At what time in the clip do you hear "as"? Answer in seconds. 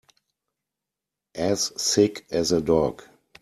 1.35-1.79, 2.31-2.51